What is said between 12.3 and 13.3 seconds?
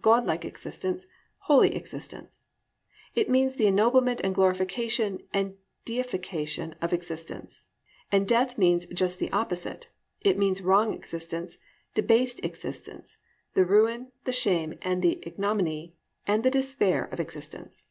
existence,